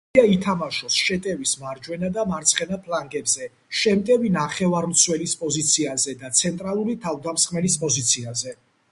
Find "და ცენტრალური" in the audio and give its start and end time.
6.23-6.95